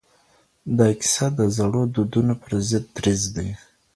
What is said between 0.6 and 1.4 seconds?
دا کیسه د